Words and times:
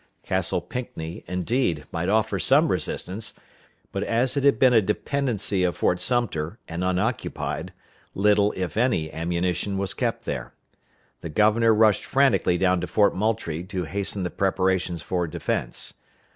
Castle 0.23 0.61
Pinckney, 0.61 1.23
indeed, 1.27 1.83
might 1.91 2.09
offer 2.09 2.39
some 2.39 2.69
resistance, 2.69 3.35
but 3.91 4.01
as 4.01 4.35
it 4.35 4.43
had 4.43 4.57
been 4.57 4.73
a 4.73 4.81
dependency 4.81 5.63
of 5.63 5.77
Fort 5.77 5.99
Sumter, 6.01 6.57
and 6.67 6.83
unoccupied, 6.83 7.71
little, 8.15 8.51
if 8.57 8.77
any, 8.77 9.13
ammunition 9.13 9.77
was 9.77 9.93
kept 9.93 10.25
there. 10.25 10.55
The 11.19 11.29
governor 11.29 11.71
rushed 11.71 12.03
frantically 12.03 12.57
down 12.57 12.81
to 12.81 12.87
Fort 12.87 13.13
Moultrie 13.13 13.63
to 13.65 13.83
hasten 13.83 14.23
the 14.23 14.31
preparations 14.31 15.03
for 15.03 15.27
defense. 15.27 15.93